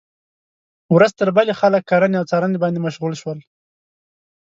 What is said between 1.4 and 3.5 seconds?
خلک کرنې او څارنې باندې مشغول شول.